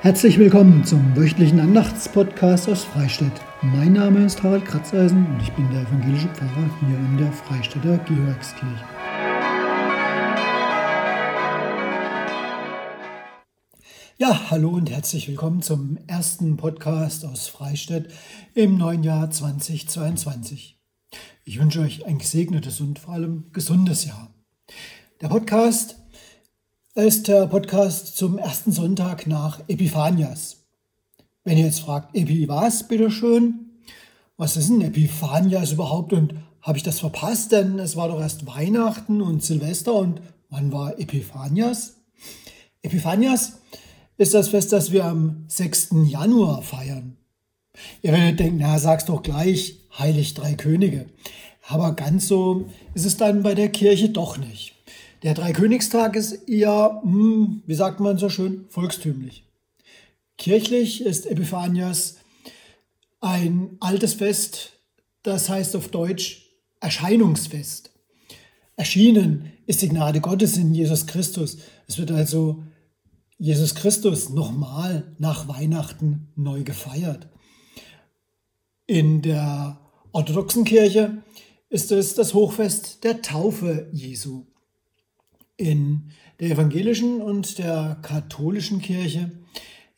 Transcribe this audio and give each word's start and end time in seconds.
Herzlich 0.00 0.38
willkommen 0.38 0.84
zum 0.84 1.16
wöchentlichen 1.16 1.58
Andachtspodcast 1.58 2.68
aus 2.68 2.84
Freistadt. 2.84 3.32
Mein 3.62 3.94
Name 3.94 4.24
ist 4.24 4.40
Harald 4.44 4.64
Kratzeisen 4.64 5.26
und 5.26 5.42
ich 5.42 5.50
bin 5.54 5.68
der 5.72 5.82
evangelische 5.82 6.28
Pfarrer 6.28 6.70
hier 6.78 6.96
in 6.96 7.16
der 7.18 7.32
Freistädter 7.32 7.98
Georgskirche. 7.98 8.84
Ja, 14.18 14.50
hallo 14.52 14.68
und 14.70 14.88
herzlich 14.88 15.26
willkommen 15.26 15.62
zum 15.62 15.98
ersten 16.06 16.56
Podcast 16.56 17.24
aus 17.24 17.48
Freistadt 17.48 18.04
im 18.54 18.78
neuen 18.78 19.02
Jahr 19.02 19.32
2022. 19.32 20.80
Ich 21.42 21.58
wünsche 21.58 21.80
euch 21.80 22.06
ein 22.06 22.18
gesegnetes 22.18 22.80
und 22.80 23.00
vor 23.00 23.14
allem 23.14 23.50
gesundes 23.52 24.04
Jahr. 24.04 24.32
Der 25.20 25.26
Podcast 25.26 25.97
ist 27.06 27.28
der 27.28 27.46
Podcast 27.46 28.16
zum 28.16 28.38
ersten 28.38 28.72
Sonntag 28.72 29.28
nach 29.28 29.60
Epiphanias. 29.68 30.64
Wenn 31.44 31.56
ihr 31.56 31.66
jetzt 31.66 31.78
fragt, 31.78 32.16
Epi 32.16 32.48
was, 32.48 32.88
bitteschön? 32.88 33.70
Was 34.36 34.56
ist 34.56 34.68
ein 34.68 34.80
Epiphanias 34.80 35.70
überhaupt 35.70 36.12
und 36.12 36.34
habe 36.60 36.76
ich 36.76 36.82
das 36.82 36.98
verpasst? 36.98 37.52
Denn 37.52 37.78
es 37.78 37.94
war 37.94 38.08
doch 38.08 38.20
erst 38.20 38.48
Weihnachten 38.48 39.22
und 39.22 39.44
Silvester 39.44 39.94
und 39.94 40.20
wann 40.50 40.72
war 40.72 40.98
Epiphanias? 40.98 41.98
Epiphanias 42.82 43.60
ist 44.16 44.34
das 44.34 44.48
Fest, 44.48 44.72
das 44.72 44.90
wir 44.90 45.04
am 45.04 45.44
6. 45.46 45.90
Januar 46.04 46.62
feiern. 46.62 47.16
Ihr 48.02 48.10
werdet 48.10 48.40
denken, 48.40 48.58
na, 48.60 48.76
sag's 48.80 49.04
doch 49.04 49.22
gleich, 49.22 49.82
heilig 49.96 50.34
drei 50.34 50.54
Könige. 50.54 51.06
Aber 51.68 51.92
ganz 51.92 52.26
so 52.26 52.66
ist 52.94 53.06
es 53.06 53.16
dann 53.16 53.44
bei 53.44 53.54
der 53.54 53.68
Kirche 53.68 54.08
doch 54.08 54.36
nicht. 54.36 54.77
Der 55.22 55.34
Dreikönigstag 55.34 56.14
ist 56.14 56.48
eher, 56.48 57.00
hm, 57.02 57.62
wie 57.66 57.74
sagt 57.74 57.98
man 57.98 58.18
so 58.18 58.28
schön, 58.28 58.66
volkstümlich. 58.68 59.44
Kirchlich 60.36 61.04
ist 61.04 61.26
Epiphanias 61.26 62.18
ein 63.20 63.76
altes 63.80 64.14
Fest, 64.14 64.74
das 65.24 65.48
heißt 65.48 65.74
auf 65.74 65.88
Deutsch 65.88 66.46
Erscheinungsfest. 66.80 67.90
Erschienen 68.76 69.52
ist 69.66 69.82
die 69.82 69.88
Gnade 69.88 70.20
Gottes 70.20 70.56
in 70.56 70.72
Jesus 70.72 71.08
Christus. 71.08 71.58
Es 71.88 71.98
wird 71.98 72.12
also 72.12 72.62
Jesus 73.38 73.74
Christus 73.74 74.30
nochmal 74.30 75.16
nach 75.18 75.48
Weihnachten 75.48 76.28
neu 76.36 76.62
gefeiert. 76.62 77.28
In 78.86 79.20
der 79.22 79.80
orthodoxen 80.12 80.64
Kirche 80.64 81.24
ist 81.68 81.90
es 81.90 82.14
das 82.14 82.34
Hochfest 82.34 83.02
der 83.02 83.20
Taufe 83.20 83.90
Jesu. 83.92 84.46
In 85.58 86.12
der 86.40 86.52
evangelischen 86.52 87.20
und 87.20 87.58
der 87.58 87.98
katholischen 88.00 88.80
Kirche, 88.80 89.32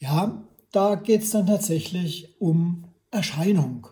ja, 0.01 0.43
da 0.73 0.97
geht 0.97 1.23
es 1.23 1.31
dann 1.31 1.47
tatsächlich 1.47 2.41
um 2.41 2.87
Erscheinung. 3.11 3.87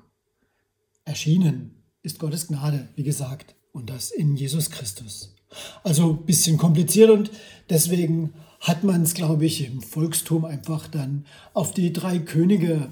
Erschienen 1.05 1.84
ist 2.02 2.19
Gottes 2.19 2.48
Gnade, 2.48 2.88
wie 2.97 3.02
gesagt, 3.02 3.55
und 3.72 3.91
das 3.91 4.10
in 4.10 4.34
Jesus 4.34 4.70
Christus. 4.70 5.36
Also 5.84 6.10
ein 6.10 6.27
bisschen 6.27 6.56
kompliziert 6.56 7.10
und 7.10 7.30
deswegen 7.69 8.32
hat 8.60 8.82
man 8.82 9.03
es, 9.03 9.14
glaube 9.14 9.47
ich, 9.47 9.66
im 9.66 9.82
Volkstum 9.82 10.44
einfach 10.44 10.88
dann 10.88 11.27
auf 11.55 11.72
die 11.72 11.92
drei 11.92 12.19
Könige 12.19 12.88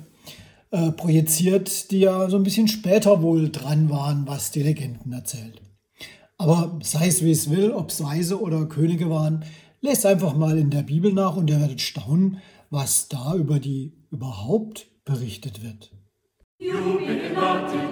äh, 0.70 0.92
projiziert, 0.92 1.90
die 1.90 2.00
ja 2.00 2.28
so 2.28 2.36
ein 2.36 2.42
bisschen 2.42 2.68
später 2.68 3.22
wohl 3.22 3.50
dran 3.50 3.90
waren, 3.90 4.26
was 4.26 4.50
die 4.50 4.62
Legenden 4.62 5.12
erzählt. 5.12 5.60
Aber 6.38 6.78
sei 6.82 7.08
es 7.08 7.24
wie 7.24 7.30
es 7.30 7.50
will, 7.50 7.72
ob 7.72 7.90
es 7.90 8.02
Weise 8.02 8.40
oder 8.40 8.66
Könige 8.66 9.08
waren, 9.08 9.44
lest 9.80 10.04
einfach 10.04 10.34
mal 10.34 10.58
in 10.58 10.70
der 10.70 10.82
Bibel 10.82 11.12
nach 11.12 11.36
und 11.36 11.48
ihr 11.48 11.60
werdet 11.60 11.80
staunen, 11.80 12.42
was 12.70 13.08
da 13.08 13.34
über 13.34 13.58
die 13.58 13.94
überhaupt 14.10 14.86
berichtet 15.04 15.62
wird. 15.62 15.92
Jubilanten, 16.58 17.86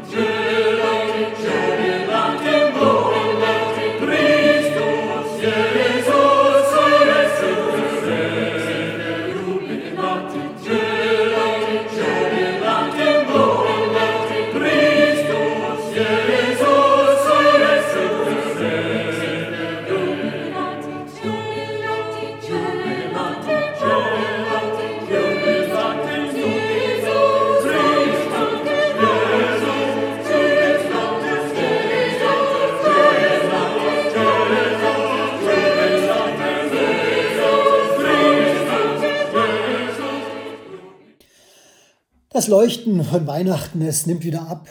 Das 42.44 42.50
Leuchten 42.50 43.02
von 43.02 43.26
Weihnachten, 43.26 43.80
es 43.80 44.04
nimmt 44.04 44.22
wieder 44.22 44.46
ab. 44.46 44.68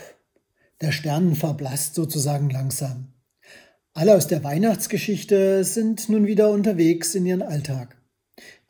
Der 0.80 0.92
Stern 0.92 1.34
verblasst 1.34 1.96
sozusagen 1.96 2.48
langsam. 2.48 3.08
Alle 3.94 4.14
aus 4.14 4.28
der 4.28 4.44
Weihnachtsgeschichte 4.44 5.64
sind 5.64 6.08
nun 6.08 6.24
wieder 6.24 6.52
unterwegs 6.52 7.16
in 7.16 7.26
ihren 7.26 7.42
Alltag. 7.42 8.00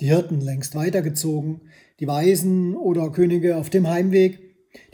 Die 0.00 0.06
Hirten 0.06 0.40
längst 0.40 0.74
weitergezogen, 0.74 1.68
die 2.00 2.06
Weisen 2.06 2.74
oder 2.74 3.12
Könige 3.12 3.58
auf 3.58 3.68
dem 3.68 3.88
Heimweg, 3.88 4.38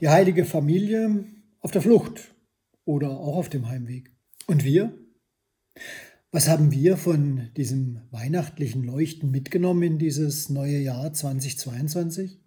die 0.01 0.09
heilige 0.09 0.45
Familie 0.45 1.27
auf 1.61 1.71
der 1.71 1.83
Flucht 1.83 2.35
oder 2.85 3.11
auch 3.11 3.37
auf 3.37 3.49
dem 3.49 3.69
Heimweg. 3.69 4.11
Und 4.49 4.65
wir? 4.65 4.93
Was 6.33 6.49
haben 6.49 6.73
wir 6.73 6.97
von 6.97 7.51
diesem 7.57 8.01
weihnachtlichen 8.11 8.83
Leuchten 8.83 9.31
mitgenommen 9.31 9.85
in 9.85 9.99
dieses 10.01 10.49
neue 10.49 10.79
Jahr 10.79 11.13
2022? 11.13 12.41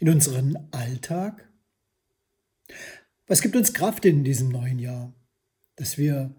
In 0.00 0.08
unseren 0.08 0.68
Alltag? 0.70 1.48
Was 3.26 3.40
gibt 3.40 3.56
uns 3.56 3.72
Kraft 3.72 4.04
in 4.04 4.24
diesem 4.24 4.48
neuen 4.48 4.78
Jahr, 4.78 5.14
dass 5.76 5.98
wir 5.98 6.34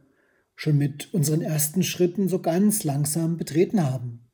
schon 0.55 0.77
mit 0.77 1.13
unseren 1.13 1.41
ersten 1.41 1.83
Schritten 1.83 2.29
so 2.29 2.41
ganz 2.41 2.83
langsam 2.83 3.37
betreten 3.37 3.83
haben? 3.83 4.29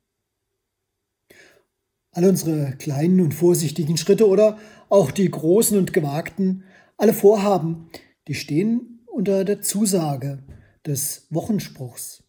All 2.10 2.26
unsere 2.26 2.76
kleinen 2.76 3.20
und 3.20 3.32
vorsichtigen 3.32 3.96
Schritte 3.96 4.28
oder 4.28 4.58
auch 4.90 5.10
die 5.10 5.30
großen 5.30 5.78
und 5.78 5.94
gewagten, 5.94 6.64
alle 6.98 7.14
Vorhaben, 7.14 7.88
die 8.28 8.34
stehen 8.34 9.00
unter 9.06 9.44
der 9.44 9.62
Zusage 9.62 10.42
des 10.84 11.26
Wochenspruchs. 11.30 12.22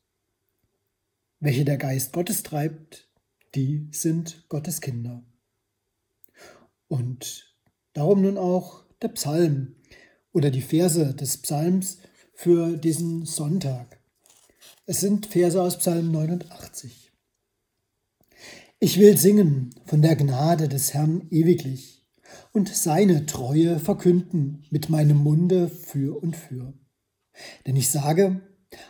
Welche 1.40 1.66
der 1.66 1.78
Geist 1.78 2.14
Gottes 2.14 2.44
treibt, 2.44 3.10
die 3.56 3.90
sind 3.92 4.46
Gottes 4.48 4.80
Kinder. 4.80 5.24
Darum 7.94 8.22
nun 8.22 8.38
auch 8.38 8.84
der 9.02 9.10
Psalm 9.10 9.76
oder 10.32 10.50
die 10.50 10.62
Verse 10.62 11.14
des 11.14 11.38
Psalms 11.38 12.00
für 12.34 12.76
diesen 12.76 13.26
Sonntag. 13.26 14.00
Es 14.86 15.00
sind 15.00 15.28
Verse 15.28 15.62
aus 15.62 15.78
Psalm 15.78 16.12
89. 16.12 17.12
Ich 18.80 19.00
will 19.00 19.18
singen 19.18 19.74
von 19.86 20.02
der 20.02 20.16
Gnade 20.16 20.68
des 20.68 20.94
Herrn 20.94 21.28
ewiglich 21.30 22.04
und 22.52 22.68
seine 22.68 23.26
Treue 23.26 23.80
verkünden 23.80 24.66
mit 24.72 24.90
meinem 24.90 25.18
Munde 25.18 25.70
für 25.70 26.22
und 26.22 26.36
für. 26.36 26.74
Denn 27.66 27.76
ich 27.76 27.90
sage, 27.90 28.42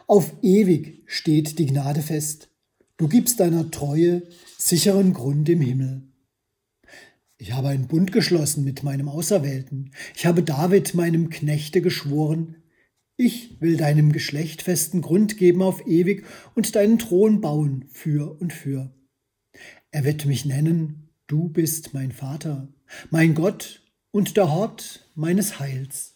auf 0.07 0.33
ewig 0.41 1.03
steht 1.05 1.59
die 1.59 1.65
Gnade 1.65 2.01
fest, 2.01 2.49
du 2.97 3.07
gibst 3.07 3.39
deiner 3.39 3.69
Treue 3.69 4.23
sicheren 4.57 5.13
Grund 5.13 5.47
im 5.49 5.61
Himmel. 5.61 6.12
Ich 7.43 7.51
habe 7.51 7.67
einen 7.67 7.89
Bund 7.89 8.13
geschlossen 8.13 8.63
mit 8.63 8.83
meinem 8.83 9.09
Auserwählten. 9.09 9.91
Ich 10.15 10.25
habe 10.25 10.43
David, 10.43 10.93
meinem 10.93 11.29
Knechte, 11.29 11.81
geschworen, 11.81 12.55
ich 13.17 13.59
will 13.59 13.75
deinem 13.75 14.13
Geschlecht 14.13 14.61
festen 14.61 15.01
Grund 15.01 15.35
geben 15.35 15.61
auf 15.61 15.85
ewig 15.85 16.25
und 16.55 16.73
deinen 16.73 16.99
Thron 16.99 17.41
bauen 17.41 17.83
für 17.89 18.39
und 18.39 18.53
für. 18.53 18.95
Er 19.91 20.05
wird 20.05 20.25
mich 20.25 20.45
nennen, 20.45 21.09
du 21.27 21.49
bist 21.49 21.93
mein 21.93 22.13
Vater, 22.13 22.69
mein 23.09 23.35
Gott 23.35 23.81
und 24.11 24.37
der 24.37 24.49
Hort 24.49 25.09
meines 25.13 25.59
Heils. 25.59 26.15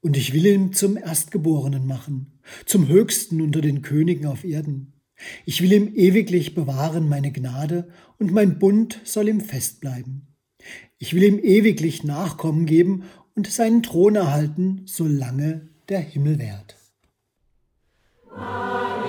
Und 0.00 0.16
ich 0.16 0.32
will 0.32 0.46
ihn 0.46 0.72
zum 0.72 0.96
Erstgeborenen 0.96 1.86
machen, 1.86 2.40
zum 2.66 2.88
Höchsten 2.88 3.40
unter 3.40 3.60
den 3.60 3.82
Königen 3.82 4.26
auf 4.26 4.42
Erden. 4.42 4.97
Ich 5.44 5.62
will 5.62 5.72
ihm 5.72 5.92
ewiglich 5.94 6.54
bewahren 6.54 7.08
meine 7.08 7.32
Gnade, 7.32 7.88
und 8.18 8.32
mein 8.32 8.58
Bund 8.58 9.00
soll 9.04 9.28
ihm 9.28 9.40
fest 9.40 9.80
bleiben. 9.80 10.28
Ich 10.98 11.14
will 11.14 11.22
ihm 11.22 11.38
ewiglich 11.38 12.04
Nachkommen 12.04 12.66
geben 12.66 13.04
und 13.34 13.46
seinen 13.46 13.82
Thron 13.82 14.16
erhalten, 14.16 14.82
solange 14.86 15.68
der 15.88 16.00
Himmel 16.00 16.38
währt. 16.38 16.76
Magnificat, 18.30 19.07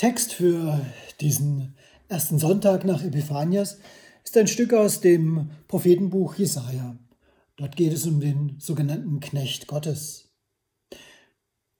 Text 0.00 0.32
für 0.32 0.80
diesen 1.20 1.76
ersten 2.08 2.38
Sonntag 2.38 2.86
nach 2.86 3.04
Epiphanias 3.04 3.80
ist 4.24 4.34
ein 4.38 4.46
Stück 4.46 4.72
aus 4.72 5.02
dem 5.02 5.50
Prophetenbuch 5.68 6.36
Jesaja. 6.36 6.96
Dort 7.56 7.76
geht 7.76 7.92
es 7.92 8.06
um 8.06 8.18
den 8.18 8.58
sogenannten 8.58 9.20
Knecht 9.20 9.66
Gottes. 9.66 10.32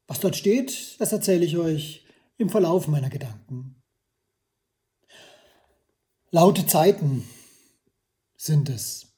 Was 0.06 0.20
dort 0.20 0.36
steht, 0.36 1.00
das 1.00 1.12
erzähle 1.12 1.46
ich 1.46 1.56
euch 1.56 2.04
im 2.36 2.50
Verlauf 2.50 2.88
meiner 2.88 3.08
Gedanken. 3.08 3.80
Laute 6.30 6.66
Zeiten 6.66 7.26
sind 8.36 8.68
es. 8.68 9.14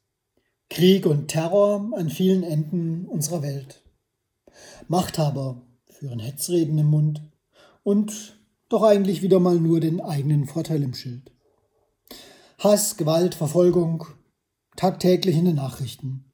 Krieg 0.70 1.06
und 1.06 1.26
Terror 1.26 1.90
an 1.96 2.08
vielen 2.08 2.44
Enden 2.44 3.06
unserer 3.06 3.42
Welt. 3.42 3.82
Machthaber 4.86 5.60
führen 5.86 6.20
Hetzreden 6.20 6.78
im 6.78 6.86
Mund 6.86 7.20
und 7.82 8.38
doch 8.72 8.82
eigentlich 8.82 9.22
wieder 9.22 9.40
mal 9.40 9.58
nur 9.58 9.80
den 9.80 10.00
eigenen 10.00 10.46
Vorteil 10.46 10.82
im 10.82 10.94
Schild. 10.94 11.30
Hass, 12.58 12.96
Gewalt, 12.96 13.34
Verfolgung, 13.34 14.06
tagtäglich 14.76 15.36
in 15.36 15.44
den 15.44 15.56
Nachrichten. 15.56 16.32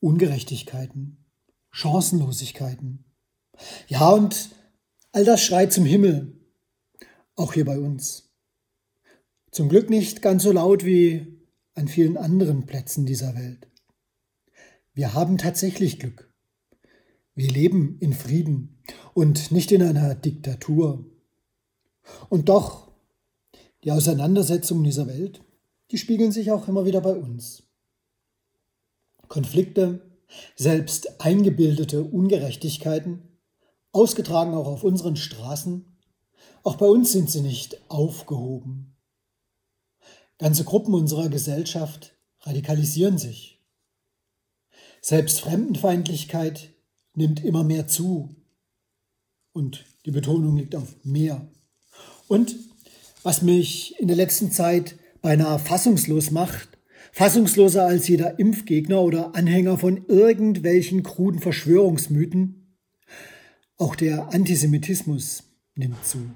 Ungerechtigkeiten, 0.00 1.24
Chancenlosigkeiten. 1.70 3.04
Ja, 3.86 4.10
und 4.10 4.50
all 5.12 5.24
das 5.24 5.42
schreit 5.42 5.72
zum 5.72 5.84
Himmel, 5.84 6.40
auch 7.36 7.52
hier 7.52 7.64
bei 7.64 7.78
uns. 7.78 8.32
Zum 9.50 9.68
Glück 9.68 9.90
nicht 9.90 10.22
ganz 10.22 10.42
so 10.42 10.52
laut 10.52 10.84
wie 10.84 11.40
an 11.74 11.86
vielen 11.86 12.16
anderen 12.16 12.66
Plätzen 12.66 13.06
dieser 13.06 13.34
Welt. 13.34 13.70
Wir 14.94 15.14
haben 15.14 15.38
tatsächlich 15.38 15.98
Glück. 15.98 16.32
Wir 17.34 17.50
leben 17.50 17.96
in 18.00 18.12
Frieden 18.12 18.82
und 19.14 19.52
nicht 19.52 19.72
in 19.72 19.82
einer 19.82 20.14
Diktatur. 20.14 21.11
Und 22.28 22.48
doch, 22.48 22.90
die 23.84 23.92
Auseinandersetzungen 23.92 24.84
dieser 24.84 25.06
Welt, 25.06 25.40
die 25.90 25.98
spiegeln 25.98 26.32
sich 26.32 26.50
auch 26.50 26.68
immer 26.68 26.84
wieder 26.84 27.00
bei 27.00 27.14
uns. 27.14 27.64
Konflikte, 29.28 30.00
selbst 30.56 31.20
eingebildete 31.20 32.02
Ungerechtigkeiten, 32.02 33.22
ausgetragen 33.92 34.54
auch 34.54 34.66
auf 34.66 34.84
unseren 34.84 35.16
Straßen, 35.16 35.84
auch 36.62 36.76
bei 36.76 36.86
uns 36.86 37.12
sind 37.12 37.30
sie 37.30 37.40
nicht 37.40 37.80
aufgehoben. 37.90 38.94
Ganze 40.38 40.64
Gruppen 40.64 40.94
unserer 40.94 41.28
Gesellschaft 41.28 42.16
radikalisieren 42.40 43.18
sich. 43.18 43.60
Selbst 45.00 45.40
Fremdenfeindlichkeit 45.40 46.70
nimmt 47.14 47.44
immer 47.44 47.64
mehr 47.64 47.88
zu. 47.88 48.34
Und 49.52 49.84
die 50.06 50.12
Betonung 50.12 50.56
liegt 50.56 50.74
auf 50.74 50.94
mehr. 51.04 51.46
Und 52.32 52.56
was 53.24 53.42
mich 53.42 54.00
in 54.00 54.08
der 54.08 54.16
letzten 54.16 54.50
Zeit 54.50 54.96
beinahe 55.20 55.58
fassungslos 55.58 56.30
macht, 56.30 56.78
fassungsloser 57.12 57.84
als 57.84 58.08
jeder 58.08 58.38
Impfgegner 58.38 59.02
oder 59.02 59.34
Anhänger 59.34 59.76
von 59.76 60.06
irgendwelchen 60.06 61.02
kruden 61.02 61.42
Verschwörungsmythen, 61.42 62.78
auch 63.76 63.96
der 63.96 64.32
Antisemitismus 64.32 65.42
nimmt 65.74 66.06
zu. 66.06 66.30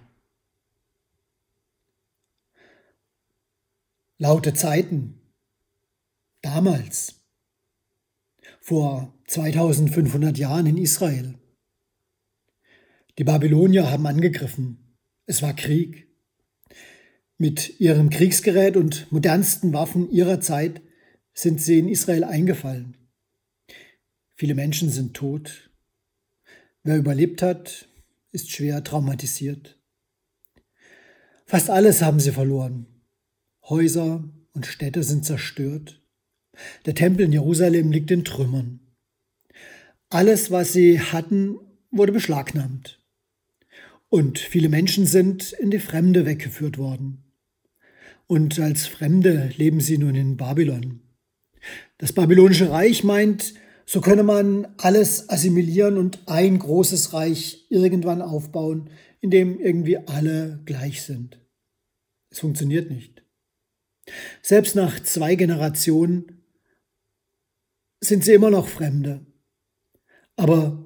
Laute 4.19 4.53
Zeiten. 4.53 5.19
Damals. 6.43 7.23
Vor 8.61 9.15
2500 9.29 10.37
Jahren 10.37 10.67
in 10.67 10.77
Israel. 10.77 11.39
Die 13.17 13.25
Babylonier 13.25 13.91
haben 13.91 14.07
angegriffen. 14.07 14.86
Es 15.27 15.43
war 15.43 15.55
Krieg. 15.55 16.07
Mit 17.37 17.81
ihrem 17.81 18.11
Kriegsgerät 18.11 18.77
und 18.77 19.11
modernsten 19.11 19.73
Waffen 19.73 20.11
ihrer 20.11 20.41
Zeit 20.41 20.81
sind 21.35 21.61
sie 21.61 21.81
in 21.81 21.89
Israel 21.89 22.25
eingefallen. 22.25 22.97
Viele 24.37 24.55
Menschen 24.55 24.89
sind 24.89 25.15
tot. 25.15 25.71
Wer 26.85 26.97
überlebt 26.97 27.43
hat, 27.43 27.89
ist 28.31 28.51
schwer 28.51 28.85
traumatisiert. 28.85 29.79
Fast 31.45 31.71
alles 31.71 32.03
haben 32.03 32.21
sie 32.21 32.33
verloren. 32.33 32.87
Häuser 33.65 34.25
und 34.53 34.67
Städte 34.67 35.03
sind 35.03 35.25
zerstört. 35.25 36.03
Der 36.87 36.95
Tempel 36.95 37.27
in 37.27 37.33
Jerusalem 37.33 37.91
liegt 37.91 38.11
in 38.11 38.25
Trümmern. 38.25 38.81
Alles, 40.09 40.51
was 40.51 40.73
sie 40.73 41.01
hatten, 41.01 41.59
wurde 41.91 42.13
beschlagnahmt. 42.13 43.05
Und 44.09 44.39
viele 44.39 44.69
Menschen 44.69 45.07
sind 45.07 45.53
in 45.53 45.71
die 45.71 45.79
Fremde 45.79 46.27
weggeführt 46.27 46.79
worden. 46.79 47.25
Und 48.27 48.59
als 48.59 48.87
Fremde 48.87 49.51
leben 49.57 49.81
sie 49.81 49.99
nun 49.99 50.15
in 50.15 50.37
Babylon. 50.37 51.01
Das 51.99 52.13
babylonische 52.13 52.71
Reich 52.71 53.05
meint, 53.05 53.55
so 53.85 54.01
könne 54.01 54.25
man 54.25 54.67
alles 54.79 55.29
assimilieren 55.29 55.97
und 55.97 56.21
ein 56.27 56.59
großes 56.59 57.13
Reich 57.13 57.67
irgendwann 57.71 58.21
aufbauen, 58.21 58.91
in 59.21 59.31
dem 59.31 59.61
irgendwie 59.61 59.97
alle 59.97 60.61
gleich 60.65 61.03
sind. 61.03 61.41
Es 62.31 62.41
funktioniert 62.41 62.91
nicht. 62.91 63.25
Selbst 64.43 64.75
nach 64.75 65.01
zwei 65.01 65.37
Generationen 65.37 66.43
sind 68.01 68.25
sie 68.25 68.35
immer 68.35 68.51
noch 68.51 68.69
Fremde. 68.69 69.25
Aber 70.37 70.86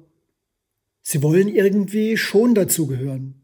Sie 1.01 1.23
wollen 1.23 1.47
irgendwie 1.47 2.17
schon 2.17 2.53
dazugehören, 2.55 3.41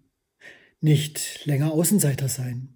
nicht 0.79 1.45
länger 1.45 1.71
Außenseiter 1.71 2.29
sein. 2.29 2.75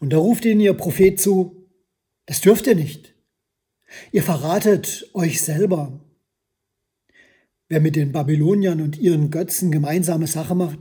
Und 0.00 0.12
da 0.12 0.18
ruft 0.18 0.44
ihnen 0.44 0.60
ihr 0.60 0.74
Prophet 0.74 1.20
zu, 1.20 1.68
das 2.26 2.40
dürft 2.40 2.66
ihr 2.66 2.74
nicht. 2.74 3.14
Ihr 4.12 4.22
verratet 4.22 5.10
euch 5.14 5.40
selber. 5.40 6.00
Wer 7.68 7.80
mit 7.80 7.96
den 7.96 8.12
Babyloniern 8.12 8.80
und 8.80 8.98
ihren 8.98 9.30
Götzen 9.30 9.70
gemeinsame 9.70 10.26
Sache 10.26 10.54
macht, 10.54 10.78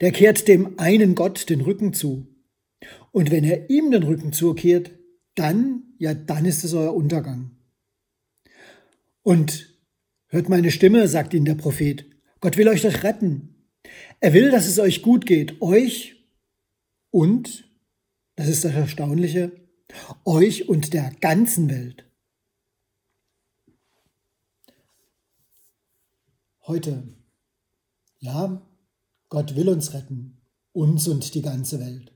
der 0.00 0.12
kehrt 0.12 0.48
dem 0.48 0.78
einen 0.78 1.14
Gott 1.14 1.48
den 1.48 1.62
Rücken 1.62 1.92
zu. 1.92 2.28
Und 3.10 3.30
wenn 3.30 3.44
er 3.44 3.70
ihm 3.70 3.90
den 3.90 4.02
Rücken 4.02 4.32
zukehrt, 4.32 4.92
dann, 5.34 5.94
ja, 5.98 6.14
dann 6.14 6.44
ist 6.44 6.64
es 6.64 6.74
euer 6.74 6.94
Untergang. 6.94 7.56
Und 9.22 9.75
Hört 10.36 10.50
meine 10.50 10.70
Stimme, 10.70 11.08
sagt 11.08 11.32
ihnen 11.32 11.46
der 11.46 11.54
Prophet. 11.54 12.04
Gott 12.40 12.58
will 12.58 12.68
euch 12.68 12.82
doch 12.82 13.02
retten. 13.04 13.70
Er 14.20 14.34
will, 14.34 14.50
dass 14.50 14.66
es 14.66 14.78
euch 14.78 15.00
gut 15.00 15.24
geht. 15.24 15.62
Euch 15.62 16.28
und, 17.10 17.66
das 18.34 18.48
ist 18.48 18.62
das 18.62 18.74
Erstaunliche, 18.74 19.50
euch 20.26 20.68
und 20.68 20.92
der 20.92 21.10
ganzen 21.22 21.70
Welt. 21.70 22.04
Heute, 26.66 27.02
ja, 28.18 28.60
Gott 29.30 29.56
will 29.56 29.70
uns 29.70 29.94
retten, 29.94 30.42
uns 30.72 31.08
und 31.08 31.34
die 31.34 31.40
ganze 31.40 31.80
Welt. 31.80 32.12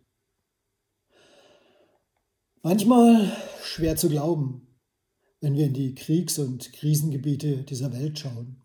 Manchmal 2.60 3.34
schwer 3.62 3.96
zu 3.96 4.10
glauben, 4.10 4.69
wenn 5.40 5.54
wir 5.54 5.66
in 5.66 5.74
die 5.74 5.94
Kriegs- 5.94 6.38
und 6.38 6.72
Krisengebiete 6.72 7.64
dieser 7.64 7.92
Welt 7.92 8.18
schauen, 8.18 8.62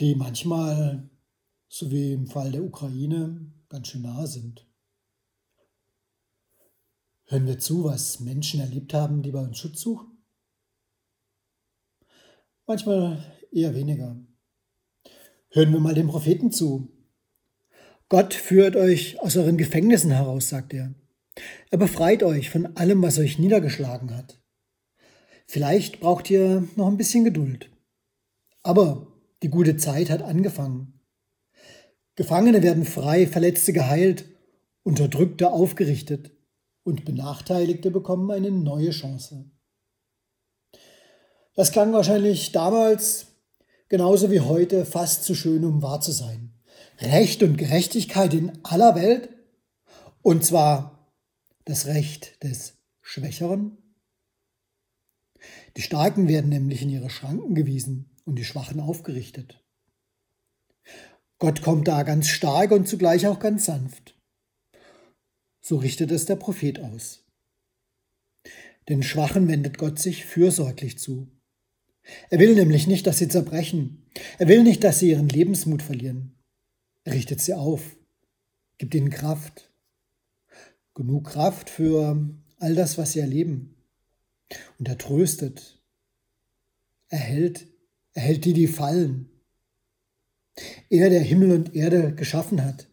die 0.00 0.14
manchmal, 0.14 1.10
so 1.68 1.90
wie 1.90 2.12
im 2.12 2.26
Fall 2.26 2.50
der 2.50 2.64
Ukraine, 2.64 3.52
ganz 3.68 3.88
schön 3.88 4.02
nah 4.02 4.26
sind. 4.26 4.66
Hören 7.26 7.46
wir 7.46 7.58
zu, 7.58 7.84
was 7.84 8.20
Menschen 8.20 8.60
erlebt 8.60 8.92
haben, 8.94 9.22
die 9.22 9.30
bei 9.30 9.40
uns 9.40 9.58
Schutz 9.58 9.80
suchen? 9.80 10.24
Manchmal 12.66 13.24
eher 13.50 13.74
weniger. 13.74 14.16
Hören 15.50 15.72
wir 15.72 15.80
mal 15.80 15.94
dem 15.94 16.08
Propheten 16.08 16.52
zu. 16.52 16.90
Gott 18.08 18.34
führt 18.34 18.76
euch 18.76 19.20
aus 19.20 19.36
euren 19.36 19.56
Gefängnissen 19.56 20.10
heraus, 20.10 20.48
sagt 20.48 20.74
er. 20.74 20.94
Er 21.70 21.78
befreit 21.78 22.22
euch 22.22 22.50
von 22.50 22.76
allem, 22.76 23.02
was 23.02 23.18
euch 23.18 23.38
niedergeschlagen 23.38 24.14
hat. 24.14 24.41
Vielleicht 25.52 26.00
braucht 26.00 26.30
ihr 26.30 26.66
noch 26.76 26.86
ein 26.86 26.96
bisschen 26.96 27.24
Geduld. 27.24 27.68
Aber 28.62 29.06
die 29.42 29.50
gute 29.50 29.76
Zeit 29.76 30.08
hat 30.08 30.22
angefangen. 30.22 30.98
Gefangene 32.14 32.62
werden 32.62 32.86
frei, 32.86 33.26
Verletzte 33.26 33.74
geheilt, 33.74 34.24
Unterdrückte 34.82 35.52
aufgerichtet 35.52 36.30
und 36.84 37.04
Benachteiligte 37.04 37.90
bekommen 37.90 38.30
eine 38.30 38.50
neue 38.50 38.92
Chance. 38.92 39.44
Das 41.52 41.70
klang 41.70 41.92
wahrscheinlich 41.92 42.52
damals 42.52 43.26
genauso 43.90 44.30
wie 44.30 44.40
heute 44.40 44.86
fast 44.86 45.22
zu 45.24 45.34
schön, 45.34 45.66
um 45.66 45.82
wahr 45.82 46.00
zu 46.00 46.12
sein. 46.12 46.54
Recht 46.98 47.42
und 47.42 47.58
Gerechtigkeit 47.58 48.32
in 48.32 48.58
aller 48.62 48.94
Welt, 48.94 49.28
und 50.22 50.46
zwar 50.46 51.12
das 51.66 51.84
Recht 51.84 52.42
des 52.42 52.78
Schwächeren 53.02 53.81
die 55.76 55.82
Starken 55.82 56.28
werden 56.28 56.50
nämlich 56.50 56.82
in 56.82 56.90
ihre 56.90 57.10
Schranken 57.10 57.54
gewiesen 57.54 58.10
und 58.24 58.36
die 58.36 58.44
Schwachen 58.44 58.80
aufgerichtet. 58.80 59.62
Gott 61.38 61.62
kommt 61.62 61.88
da 61.88 62.02
ganz 62.02 62.28
stark 62.28 62.70
und 62.70 62.86
zugleich 62.86 63.26
auch 63.26 63.40
ganz 63.40 63.64
sanft. 63.64 64.16
So 65.60 65.76
richtet 65.76 66.10
es 66.10 66.26
der 66.26 66.36
Prophet 66.36 66.80
aus. 66.80 67.24
Den 68.88 69.02
Schwachen 69.02 69.48
wendet 69.48 69.78
Gott 69.78 69.98
sich 69.98 70.24
fürsorglich 70.24 70.98
zu. 70.98 71.28
Er 72.30 72.38
will 72.38 72.54
nämlich 72.54 72.86
nicht, 72.86 73.06
dass 73.06 73.18
sie 73.18 73.28
zerbrechen. 73.28 74.02
Er 74.38 74.48
will 74.48 74.62
nicht, 74.62 74.82
dass 74.84 74.98
sie 74.98 75.10
ihren 75.10 75.28
Lebensmut 75.28 75.82
verlieren. 75.82 76.34
Er 77.04 77.14
richtet 77.14 77.40
sie 77.40 77.54
auf, 77.54 77.96
gibt 78.78 78.94
ihnen 78.94 79.10
Kraft. 79.10 79.72
Genug 80.94 81.28
Kraft 81.28 81.70
für 81.70 82.28
all 82.58 82.74
das, 82.74 82.98
was 82.98 83.12
sie 83.12 83.20
erleben. 83.20 83.81
Und 84.78 84.88
er 84.88 84.98
tröstet. 84.98 85.80
Er 87.08 87.18
hält, 87.18 87.66
er 88.14 88.22
hält 88.22 88.44
die, 88.44 88.52
die 88.52 88.66
fallen. 88.66 89.28
Er, 90.90 91.10
der 91.10 91.20
Himmel 91.20 91.52
und 91.52 91.74
Erde 91.74 92.14
geschaffen 92.14 92.64
hat, 92.64 92.88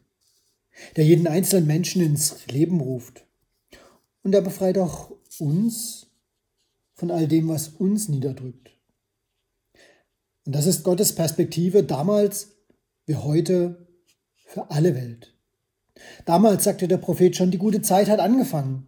der 0.96 1.06
jeden 1.06 1.28
einzelnen 1.28 1.68
Menschen 1.68 2.02
ins 2.02 2.48
Leben 2.48 2.80
ruft. 2.80 3.26
Und 4.24 4.34
er 4.34 4.42
befreit 4.42 4.78
auch 4.78 5.12
uns 5.40 6.08
von 6.94 7.12
all 7.12 7.28
dem, 7.28 7.48
was 7.48 7.70
uns 7.70 8.10
niederdrückt. 8.10 8.72
Und 10.46 10.56
das 10.56 10.66
ist 10.66 10.84
Gottes 10.84 11.14
Perspektive 11.14 11.84
damals 11.84 12.56
wie 13.06 13.16
heute 13.16 13.88
für 14.46 14.70
alle 14.72 14.96
Welt. 14.96 15.34
Damals 16.26 16.64
sagte 16.64 16.88
der 16.88 16.98
Prophet 16.98 17.36
schon, 17.36 17.52
die 17.52 17.58
gute 17.58 17.82
Zeit 17.82 18.10
hat 18.10 18.20
angefangen. 18.20 18.88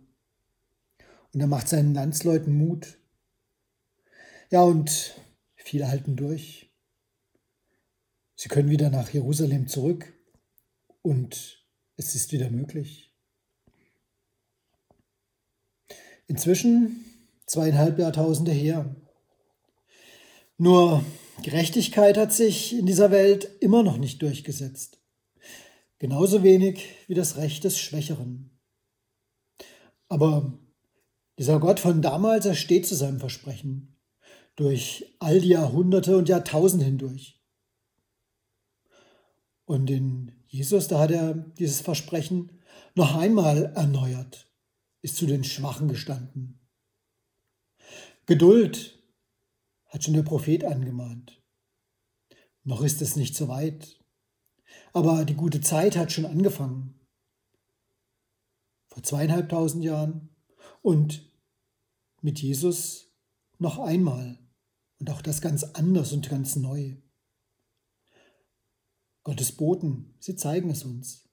Und 1.33 1.41
er 1.41 1.47
macht 1.47 1.67
seinen 1.67 1.93
Landsleuten 1.93 2.53
Mut. 2.53 2.97
Ja, 4.49 4.63
und 4.63 5.15
viele 5.55 5.87
halten 5.87 6.15
durch. 6.15 6.69
Sie 8.35 8.49
können 8.49 8.69
wieder 8.69 8.89
nach 8.89 9.09
Jerusalem 9.09 9.67
zurück 9.67 10.11
und 11.01 11.65
es 11.95 12.15
ist 12.15 12.31
wieder 12.31 12.49
möglich. 12.49 13.13
Inzwischen 16.27 17.05
zweieinhalb 17.45 17.99
Jahrtausende 17.99 18.51
her. 18.51 18.95
Nur 20.57 21.03
Gerechtigkeit 21.43 22.17
hat 22.17 22.33
sich 22.33 22.77
in 22.77 22.85
dieser 22.85 23.11
Welt 23.11 23.49
immer 23.59 23.83
noch 23.83 23.97
nicht 23.97 24.21
durchgesetzt. 24.21 25.01
Genauso 25.99 26.43
wenig 26.43 26.87
wie 27.07 27.13
das 27.13 27.37
Recht 27.37 27.63
des 27.63 27.79
Schwächeren. 27.79 28.59
Aber 30.07 30.57
dieser 31.41 31.59
Gott 31.59 31.79
von 31.79 32.03
damals, 32.03 32.45
er 32.45 32.53
steht 32.53 32.85
zu 32.85 32.93
seinem 32.93 33.19
Versprechen. 33.19 33.97
Durch 34.55 35.15
all 35.17 35.41
die 35.41 35.47
Jahrhunderte 35.47 36.15
und 36.15 36.29
Jahrtausende 36.29 36.85
hindurch. 36.85 37.41
Und 39.65 39.89
in 39.89 40.33
Jesus, 40.45 40.87
da 40.87 40.99
hat 40.99 41.09
er 41.09 41.33
dieses 41.33 41.81
Versprechen 41.81 42.61
noch 42.93 43.15
einmal 43.15 43.73
erneuert, 43.73 44.53
ist 45.01 45.15
zu 45.15 45.25
den 45.25 45.43
Schwachen 45.43 45.87
gestanden. 45.87 46.59
Geduld 48.27 49.03
hat 49.87 50.03
schon 50.03 50.13
der 50.13 50.21
Prophet 50.21 50.63
angemahnt. 50.63 51.41
Noch 52.63 52.83
ist 52.83 53.01
es 53.01 53.15
nicht 53.15 53.35
so 53.35 53.47
weit, 53.47 53.99
aber 54.93 55.25
die 55.25 55.33
gute 55.33 55.59
Zeit 55.59 55.97
hat 55.97 56.11
schon 56.11 56.27
angefangen. 56.27 56.99
Vor 58.85 59.01
zweieinhalbtausend 59.01 59.83
Jahren 59.83 60.29
und 60.83 61.30
mit 62.21 62.41
Jesus 62.41 63.11
noch 63.57 63.79
einmal 63.79 64.39
und 64.99 65.09
auch 65.09 65.21
das 65.21 65.41
ganz 65.41 65.63
anders 65.63 66.13
und 66.13 66.29
ganz 66.29 66.55
neu. 66.55 66.95
Gottes 69.23 69.51
Boten, 69.51 70.15
sie 70.19 70.35
zeigen 70.35 70.69
es 70.69 70.83
uns. 70.83 71.29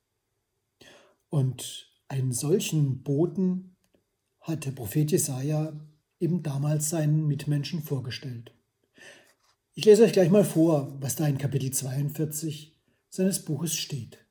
Und 1.30 1.90
einen 2.08 2.32
solchen 2.32 3.02
Boten 3.02 3.76
hat 4.40 4.64
der 4.64 4.72
Prophet 4.72 5.10
Jesaja 5.10 5.78
eben 6.20 6.42
damals 6.42 6.90
seinen 6.90 7.26
Mitmenschen 7.26 7.82
vorgestellt. 7.82 8.54
Ich 9.74 9.84
lese 9.84 10.02
euch 10.02 10.12
gleich 10.12 10.30
mal 10.30 10.44
vor, 10.44 10.96
was 11.00 11.16
da 11.16 11.26
in 11.28 11.38
Kapitel 11.38 11.70
42 11.70 12.76
seines 13.10 13.44
Buches 13.44 13.74
steht. 13.74 14.27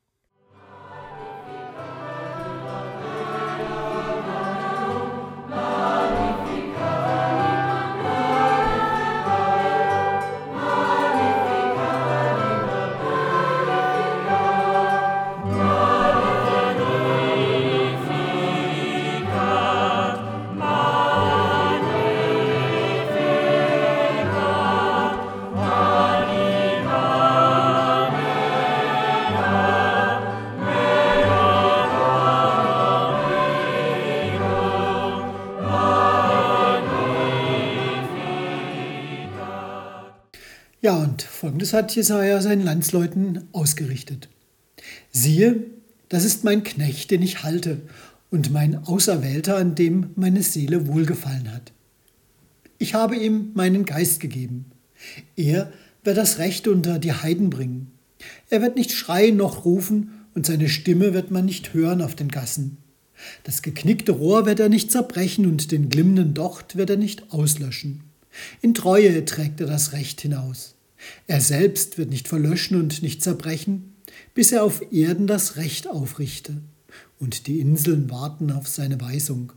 Ja, 40.88 40.96
und 40.96 41.20
folgendes 41.20 41.74
hat 41.74 41.94
Jesaja 41.94 42.40
seinen 42.40 42.64
Landsleuten 42.64 43.46
ausgerichtet. 43.52 44.30
Siehe, 45.10 45.64
das 46.08 46.24
ist 46.24 46.44
mein 46.44 46.62
Knecht, 46.62 47.10
den 47.10 47.20
ich 47.20 47.42
halte, 47.42 47.82
und 48.30 48.52
mein 48.52 48.86
Auserwählter, 48.86 49.58
an 49.58 49.74
dem 49.74 50.12
meine 50.16 50.42
Seele 50.42 50.86
wohlgefallen 50.86 51.52
hat. 51.52 51.72
Ich 52.78 52.94
habe 52.94 53.16
ihm 53.16 53.50
meinen 53.52 53.84
Geist 53.84 54.18
gegeben. 54.18 54.64
Er 55.36 55.70
wird 56.04 56.16
das 56.16 56.38
Recht 56.38 56.66
unter 56.66 56.98
die 56.98 57.12
Heiden 57.12 57.50
bringen. 57.50 57.90
Er 58.48 58.62
wird 58.62 58.76
nicht 58.76 58.92
schreien 58.92 59.36
noch 59.36 59.66
rufen, 59.66 60.24
und 60.34 60.46
seine 60.46 60.70
Stimme 60.70 61.12
wird 61.12 61.30
man 61.30 61.44
nicht 61.44 61.74
hören 61.74 62.00
auf 62.00 62.14
den 62.14 62.28
Gassen. 62.28 62.78
Das 63.44 63.60
geknickte 63.60 64.12
Rohr 64.12 64.46
wird 64.46 64.58
er 64.58 64.70
nicht 64.70 64.90
zerbrechen, 64.90 65.44
und 65.44 65.70
den 65.70 65.90
glimmenden 65.90 66.32
Docht 66.32 66.76
wird 66.76 66.88
er 66.88 66.96
nicht 66.96 67.30
auslöschen. 67.30 68.04
In 68.62 68.72
Treue 68.72 69.22
trägt 69.26 69.60
er 69.60 69.66
das 69.66 69.92
Recht 69.92 70.22
hinaus. 70.22 70.76
Er 71.26 71.40
selbst 71.40 71.98
wird 71.98 72.10
nicht 72.10 72.28
verlöschen 72.28 72.78
und 72.78 73.02
nicht 73.02 73.22
zerbrechen, 73.22 73.94
bis 74.34 74.52
er 74.52 74.64
auf 74.64 74.92
Erden 74.92 75.26
das 75.26 75.56
Recht 75.56 75.88
aufrichte, 75.88 76.58
und 77.18 77.46
die 77.46 77.60
Inseln 77.60 78.10
warten 78.10 78.50
auf 78.50 78.68
seine 78.68 79.00
Weisung. 79.00 79.52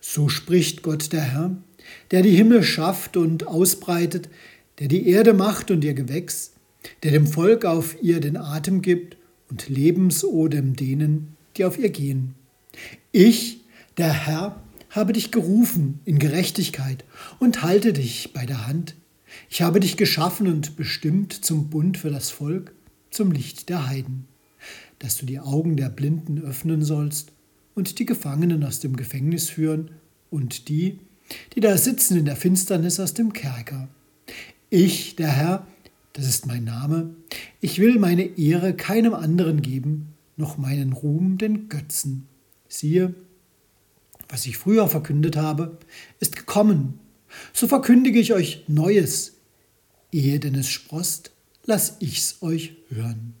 So 0.00 0.28
spricht 0.28 0.82
Gott 0.82 1.12
der 1.12 1.22
Herr, 1.22 1.56
der 2.10 2.22
die 2.22 2.34
Himmel 2.34 2.62
schafft 2.62 3.16
und 3.16 3.46
ausbreitet, 3.46 4.28
der 4.78 4.88
die 4.88 5.08
Erde 5.08 5.32
macht 5.32 5.70
und 5.70 5.84
ihr 5.84 5.94
Gewächs, 5.94 6.52
der 7.02 7.12
dem 7.12 7.26
Volk 7.26 7.64
auf 7.64 8.02
ihr 8.02 8.20
den 8.20 8.36
Atem 8.36 8.82
gibt 8.82 9.16
und 9.50 9.68
Lebensodem 9.68 10.76
denen, 10.76 11.36
die 11.56 11.64
auf 11.64 11.78
ihr 11.78 11.90
gehen. 11.90 12.34
Ich, 13.12 13.60
der 13.96 14.12
Herr, 14.12 14.62
habe 14.90 15.12
dich 15.12 15.30
gerufen 15.30 16.00
in 16.04 16.18
Gerechtigkeit 16.18 17.04
und 17.38 17.62
halte 17.62 17.92
dich 17.92 18.32
bei 18.32 18.46
der 18.46 18.66
Hand. 18.66 18.94
Ich 19.50 19.62
habe 19.62 19.80
dich 19.80 19.96
geschaffen 19.96 20.46
und 20.46 20.76
bestimmt 20.76 21.32
zum 21.32 21.68
Bund 21.70 21.98
für 21.98 22.10
das 22.10 22.30
Volk, 22.30 22.74
zum 23.10 23.32
Licht 23.32 23.68
der 23.68 23.86
Heiden, 23.86 24.26
dass 24.98 25.16
du 25.16 25.26
die 25.26 25.40
Augen 25.40 25.76
der 25.76 25.88
Blinden 25.88 26.38
öffnen 26.40 26.82
sollst 26.82 27.32
und 27.74 27.98
die 27.98 28.06
Gefangenen 28.06 28.64
aus 28.64 28.80
dem 28.80 28.96
Gefängnis 28.96 29.48
führen 29.48 29.90
und 30.30 30.68
die, 30.68 30.98
die 31.54 31.60
da 31.60 31.76
sitzen 31.76 32.16
in 32.16 32.24
der 32.24 32.36
Finsternis 32.36 33.00
aus 33.00 33.14
dem 33.14 33.32
Kerker. 33.32 33.88
Ich, 34.70 35.16
der 35.16 35.28
Herr, 35.28 35.66
das 36.12 36.26
ist 36.26 36.46
mein 36.46 36.64
Name, 36.64 37.14
ich 37.60 37.78
will 37.78 37.98
meine 37.98 38.38
Ehre 38.38 38.74
keinem 38.74 39.14
anderen 39.14 39.62
geben, 39.62 40.14
noch 40.36 40.58
meinen 40.58 40.92
Ruhm 40.92 41.38
den 41.38 41.68
Götzen. 41.68 42.26
Siehe, 42.68 43.14
was 44.28 44.46
ich 44.46 44.58
früher 44.58 44.88
verkündet 44.88 45.36
habe, 45.36 45.78
ist 46.18 46.36
gekommen. 46.36 46.98
So 47.52 47.68
verkündige 47.68 48.18
ich 48.18 48.32
euch 48.32 48.64
Neues. 48.66 49.34
Ehe 50.12 50.40
denn 50.40 50.54
es 50.54 50.68
sprost, 50.68 51.30
lass 51.64 51.96
ich's 52.00 52.42
euch 52.42 52.76
hören. 52.88 53.34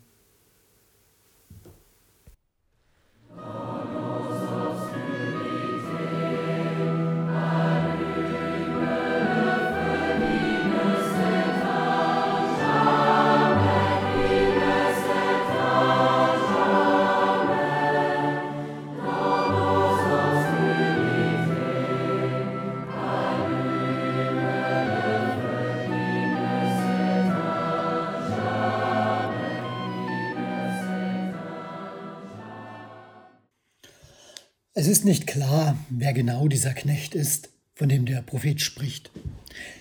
Es 34.86 34.98
ist 34.98 35.04
nicht 35.04 35.26
klar, 35.26 35.76
wer 35.90 36.12
genau 36.12 36.46
dieser 36.46 36.72
Knecht 36.72 37.16
ist, 37.16 37.50
von 37.74 37.88
dem 37.88 38.06
der 38.06 38.22
Prophet 38.22 38.60
spricht. 38.60 39.10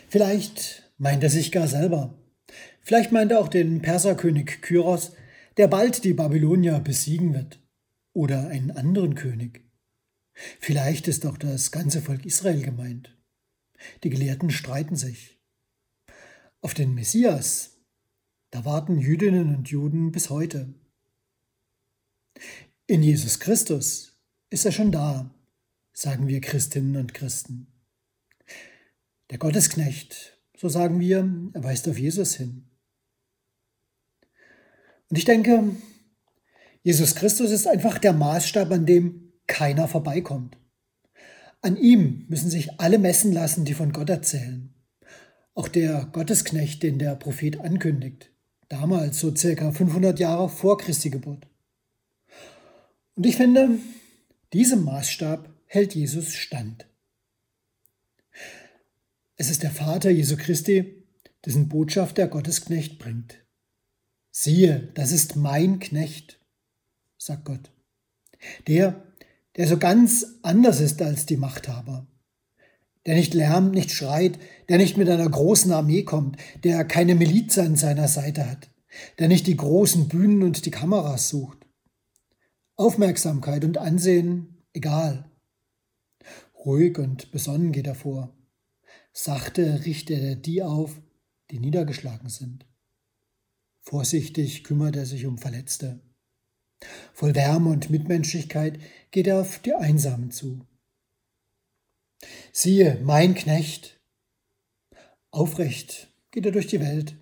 Vielleicht 0.10 0.92
meint 0.98 1.22
er 1.22 1.30
sich 1.30 1.52
gar 1.52 1.68
selber. 1.68 2.18
Vielleicht 2.82 3.12
meint 3.12 3.32
er 3.32 3.40
auch 3.40 3.48
den 3.48 3.84
Perserkönig 3.84 4.64
Kyros, 4.64 5.12
der 5.58 5.68
bald 5.68 6.06
die 6.06 6.16
Babylonier 6.16 6.80
besiegen 6.80 7.36
wird. 7.36 7.60
Oder 8.14 8.48
einen 8.48 8.72
anderen 8.72 9.14
König. 9.14 9.64
Vielleicht 10.60 11.08
ist 11.08 11.28
auch 11.28 11.38
das 11.38 11.70
ganze 11.70 12.02
Volk 12.02 12.26
Israel 12.26 12.64
gemeint. 12.64 13.16
Die 14.04 14.10
Gelehrten 14.10 14.50
streiten 14.50 14.96
sich. 14.96 15.40
Auf 16.62 16.74
den 16.74 16.96
Messias, 16.96 17.78
da 18.50 18.66
warten 18.66 18.98
Jüdinnen 18.98 19.56
und 19.56 19.70
Juden 19.70 20.12
bis 20.12 20.32
heute. 20.32 20.74
In 22.88 23.04
Jesus 23.04 23.40
Christus 23.40 24.15
ist 24.50 24.66
er 24.66 24.72
schon 24.72 24.92
da, 24.92 25.34
sagen 25.94 26.28
wir 26.28 26.42
Christinnen 26.42 26.98
und 26.98 27.14
Christen. 27.14 27.68
Der 29.30 29.38
Gottesknecht, 29.38 30.38
so 30.58 30.70
sagen 30.70 31.00
wir, 31.00 31.30
er 31.54 31.64
weist 31.64 31.88
auf 31.90 31.98
Jesus 31.98 32.36
hin. 32.36 32.70
Und 35.10 35.18
ich 35.18 35.26
denke, 35.26 35.76
Jesus 36.84 37.16
Christus 37.16 37.52
ist 37.52 37.68
einfach 37.68 37.98
der 37.98 38.14
Maßstab, 38.14 38.72
an 38.72 38.86
dem 38.86 39.34
keiner 39.48 39.88
vorbeikommt. 39.88 40.58
An 41.62 41.78
ihm 41.78 42.26
müssen 42.30 42.50
sich 42.50 42.80
alle 42.80 43.00
messen 43.00 43.32
lassen, 43.32 43.66
die 43.66 43.74
von 43.74 43.92
Gott 43.92 44.10
erzählen. 44.10 44.74
Auch 45.56 45.68
der 45.68 46.06
Gottesknecht, 46.12 46.84
den 46.84 47.00
der 47.00 47.16
Prophet 47.16 47.60
ankündigt, 47.60 48.32
damals 48.70 49.20
so 49.20 49.36
circa 49.36 49.72
500 49.72 50.20
Jahre 50.20 50.50
vor 50.50 50.78
Christi 50.78 51.10
Geburt. 51.10 51.48
Und 53.16 53.26
ich 53.26 53.38
finde, 53.38 53.80
diesem 54.56 54.86
Maßstab 54.86 55.54
hält 55.66 55.96
Jesus 55.96 56.34
stand. 56.34 56.88
Es 59.36 59.50
ist 59.50 59.64
der 59.64 59.70
Vater 59.72 60.10
Jesu 60.10 60.38
Christi, 60.38 61.04
dessen 61.46 61.68
Botschaft 61.68 62.18
der 62.18 62.30
Gottesknecht 62.30 62.98
bringt. 62.98 63.44
Siehe, 64.32 64.92
das 64.94 65.12
ist 65.12 65.36
mein 65.36 65.80
Knecht, 65.80 66.40
sagt 67.18 67.44
Gott. 67.44 67.70
Der, 68.66 69.04
der 69.58 69.68
so 69.68 69.78
ganz 69.78 70.26
anders 70.42 70.80
ist 70.80 71.02
als 71.02 71.26
die 71.26 71.36
Machthaber. 71.36 72.08
Der 73.06 73.16
nicht 73.16 73.34
lärmt, 73.34 73.74
nicht 73.74 73.92
schreit, 73.92 74.40
der 74.70 74.78
nicht 74.78 74.96
mit 74.96 75.10
einer 75.10 75.30
großen 75.30 75.74
Armee 75.74 76.04
kommt, 76.04 76.38
der 76.64 76.86
keine 76.86 77.16
Miliz 77.16 77.58
an 77.58 77.76
seiner 77.76 78.08
Seite 78.08 78.50
hat, 78.50 78.70
der 79.20 79.28
nicht 79.28 79.48
die 79.48 79.58
großen 79.58 80.08
Bühnen 80.08 80.44
und 80.44 80.66
die 80.66 80.72
Kameras 80.72 81.28
sucht. 81.28 81.65
Aufmerksamkeit 82.78 83.64
und 83.64 83.78
Ansehen 83.78 84.64
egal. 84.74 85.32
Ruhig 86.66 86.98
und 86.98 87.32
besonnen 87.32 87.72
geht 87.72 87.88
er 87.88 87.96
vor. 87.96 88.36
Sachte 89.14 89.86
richtet 89.86 90.22
er 90.22 90.36
die 90.36 90.62
auf, 90.62 91.00
die 91.52 91.60
niedergeschlagen 91.60 92.28
sind. 92.28 92.66
Vorsichtig 93.82 94.66
kümmert 94.66 94.96
er 94.98 95.06
sich 95.06 95.26
um 95.26 95.38
Verletzte. 95.38 96.02
Voll 97.14 97.34
Wärme 97.34 97.70
und 97.70 97.90
Mitmenschlichkeit 97.90 98.80
geht 99.12 99.28
er 99.28 99.40
auf 99.40 99.60
die 99.60 99.74
Einsamen 99.74 100.32
zu. 100.32 100.66
Siehe, 102.52 103.00
mein 103.04 103.36
Knecht. 103.36 104.02
Aufrecht 105.32 106.10
geht 106.32 106.46
er 106.46 106.52
durch 106.52 106.68
die 106.68 106.82
Welt, 106.82 107.16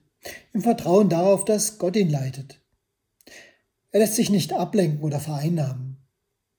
im 0.53 0.61
Vertrauen 0.61 1.09
darauf, 1.09 1.45
dass 1.45 1.77
Gott 1.77 1.95
ihn 1.95 2.09
leitet. 2.09 2.62
Er 3.93 3.99
lässt 3.99 4.15
sich 4.15 4.31
nicht 4.31 4.53
ablenken 4.53 5.03
oder 5.03 5.19
vereinnahmen. 5.19 5.97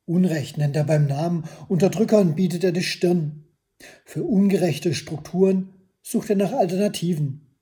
Unrecht 0.07 0.57
nennt 0.57 0.77
er 0.77 0.85
beim 0.85 1.07
Namen, 1.07 1.45
Unterdrückern 1.69 2.37
bietet 2.37 2.63
er 2.63 2.71
die 2.71 2.83
Stirn. 2.85 3.45
Für 4.05 4.23
ungerechte 4.23 4.95
Strukturen 4.95 5.75
sucht 6.01 6.31
er 6.31 6.37
nach 6.37 6.53
Alternativen. 6.53 7.59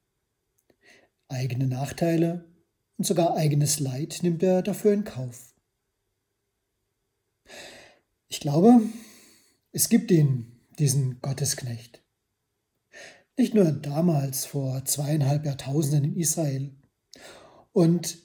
Eigene 1.28 1.66
Nachteile 1.66 2.44
und 2.98 3.06
sogar 3.06 3.35
eigenes 3.35 3.80
Leid 3.80 4.18
nimmt 4.22 4.42
er 4.42 4.61
dafür 4.61 4.92
in 4.92 5.04
Kauf. 5.04 5.54
Ich 8.28 8.40
glaube, 8.40 8.82
es 9.70 9.88
gibt 9.88 10.11
ihn, 10.11 10.61
diesen 10.78 11.18
Gottesknecht. 11.22 12.02
Nicht 13.38 13.54
nur 13.54 13.72
damals 13.72 14.44
vor 14.44 14.85
zweieinhalb 14.85 15.46
Jahrtausenden 15.46 16.12
in 16.12 16.16
Israel 16.20 16.74
und 17.72 18.18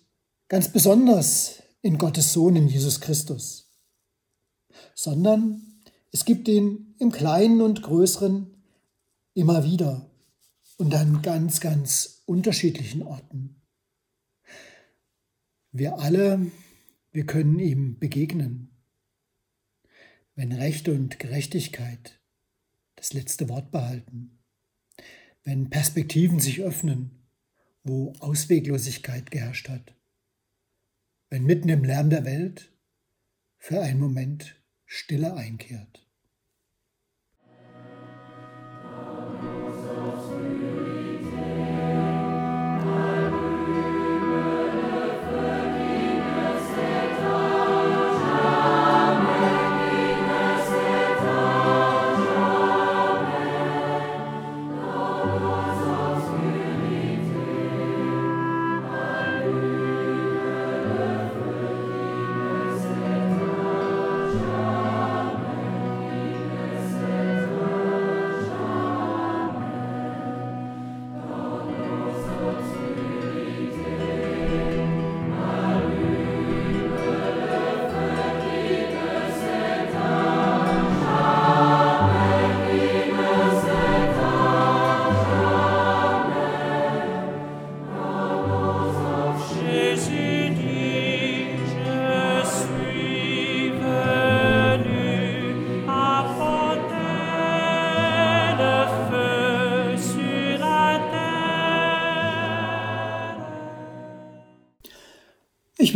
ganz 0.47 0.71
besonders 0.71 1.61
in 1.81 1.97
Gottes 1.97 2.33
Sohn 2.33 2.55
in 2.55 2.67
Jesus 2.67 3.01
Christus, 3.01 3.69
sondern 4.95 5.61
es 6.11 6.25
gibt 6.25 6.47
ihn 6.47 6.95
im 6.99 7.11
Kleinen 7.11 7.61
und 7.61 7.83
Größeren 7.83 8.53
immer 9.33 9.63
wieder 9.63 10.09
und 10.77 10.93
an 10.95 11.21
ganz, 11.21 11.59
ganz 11.59 12.23
unterschiedlichen 12.25 13.03
Orten. 13.03 13.61
Wir 15.71 15.99
alle, 15.99 16.51
wir 17.11 17.25
können 17.25 17.59
ihm 17.59 17.99
begegnen, 17.99 18.69
wenn 20.35 20.51
Recht 20.51 20.87
und 20.87 21.19
Gerechtigkeit 21.19 22.19
das 22.95 23.13
letzte 23.13 23.49
Wort 23.49 23.71
behalten, 23.71 24.39
wenn 25.43 25.69
Perspektiven 25.69 26.39
sich 26.39 26.61
öffnen, 26.61 27.27
wo 27.83 28.13
Ausweglosigkeit 28.19 29.29
geherrscht 29.29 29.69
hat, 29.69 29.96
wenn 31.29 31.43
mitten 31.43 31.69
im 31.69 31.83
Lärm 31.83 32.09
der 32.09 32.25
Welt 32.25 32.73
für 33.57 33.81
einen 33.81 33.99
Moment 33.99 34.61
Stille 34.85 35.35
einkehrt. 35.35 36.06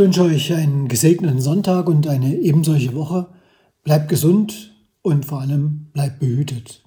Wünsche 0.02 0.24
euch 0.24 0.52
einen 0.52 0.88
gesegneten 0.88 1.42
Sonntag 1.42 1.88
und 1.88 2.08
eine 2.08 2.36
ebensolche 2.36 2.96
Woche. 2.96 3.28
Bleibt 3.84 4.10
gesund 4.10 4.76
und 5.04 5.28
vor 5.28 5.42
allem 5.42 5.92
bleibt 5.94 6.20
behütet. 6.20 6.82